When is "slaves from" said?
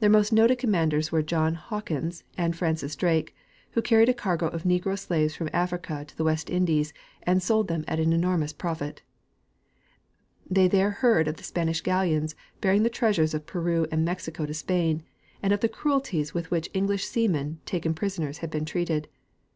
4.96-5.50